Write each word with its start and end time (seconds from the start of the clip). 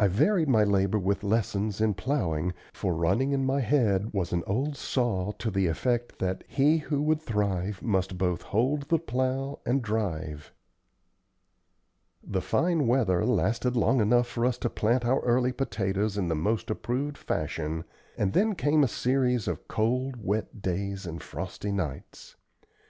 I 0.00 0.08
varied 0.08 0.48
my 0.48 0.64
labor 0.64 0.98
with 0.98 1.22
lessons 1.22 1.78
in 1.82 1.92
plowing, 1.92 2.54
for 2.72 2.94
running 2.94 3.32
in 3.32 3.44
my 3.44 3.60
head 3.60 4.14
was 4.14 4.32
an 4.32 4.42
"old 4.46 4.78
saw" 4.78 5.32
to 5.32 5.50
the 5.50 5.66
effect 5.66 6.18
that 6.20 6.42
"he 6.48 6.78
who 6.78 7.02
would 7.02 7.20
thrive 7.20 7.82
must 7.82 8.16
both 8.16 8.40
hold 8.44 8.84
the 8.88 8.98
plow 8.98 9.58
and 9.66 9.82
drive." 9.82 10.54
The 12.24 12.40
fine 12.40 12.86
weather 12.86 13.26
lasted 13.26 13.76
long 13.76 14.00
enough 14.00 14.26
for 14.26 14.46
us 14.46 14.56
to 14.56 14.70
plant 14.70 15.04
our 15.04 15.20
early 15.20 15.52
potatoes 15.52 16.16
in 16.16 16.28
the 16.28 16.34
most 16.34 16.70
approved 16.70 17.18
fashion, 17.18 17.84
and 18.16 18.32
then 18.32 18.54
came 18.54 18.82
a 18.82 18.88
series 18.88 19.46
of 19.46 19.68
cold, 19.68 20.14
wet 20.24 20.62
days 20.62 21.04
and 21.04 21.22
frosty 21.22 21.72
nights. 21.72 22.36